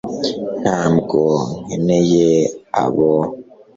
[0.63, 1.19] ntabwo
[1.63, 2.27] nkeneye
[2.83, 3.11] abo